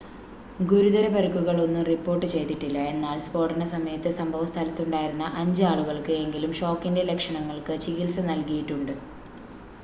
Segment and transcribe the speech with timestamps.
[0.69, 7.75] ഗുരുതര പരുക്കുകൾ ഒന്നും റിപ്പോർട്ട് ചെയ്തിട്ടില്ല എന്നാൽ സ്ഫോടന സമയത്ത് സംഭവ സ്ഥലത്തുണ്ടായിരുന്ന അഞ്ച് ആളുകൾക്ക് എങ്കിലും ഷോക്കിൻ്റെ ലക്ഷണങ്ങൾക്ക്
[7.85, 8.93] ചികിൽസ നൽകിയിട്ടുണ്ട്